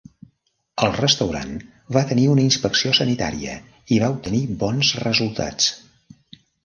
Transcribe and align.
El 0.85 0.93
restaurant 0.99 1.51
va 1.97 2.03
tenir 2.11 2.25
una 2.35 2.43
inspecció 2.51 2.93
sanitària 3.01 3.59
i 3.97 4.01
va 4.05 4.09
obtenir 4.15 4.41
bons 4.65 4.93
resultats. 5.05 5.71